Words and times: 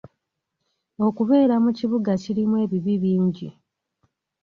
Okubeera 1.07 1.55
mu 1.63 1.71
kibuga 1.77 2.11
kirimu 2.21 2.55
ebibi 2.65 2.93
bingi. 3.03 3.47